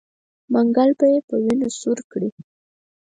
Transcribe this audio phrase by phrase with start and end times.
[0.51, 2.29] منګل به یې په وینو سور کړي.